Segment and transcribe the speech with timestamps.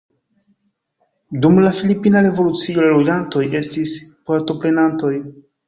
[1.43, 3.95] Dum la filipina revolucio la loĝantoj estis
[4.33, 5.17] partoprenantoj.